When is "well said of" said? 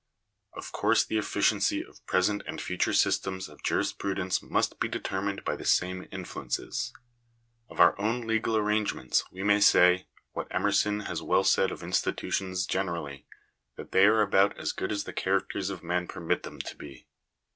11.21-11.83